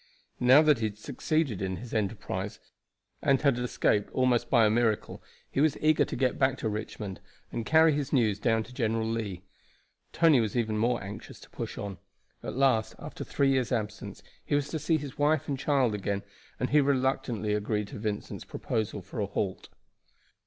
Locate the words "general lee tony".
8.73-10.39